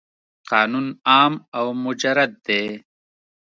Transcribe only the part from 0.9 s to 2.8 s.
عام او مجرد دی.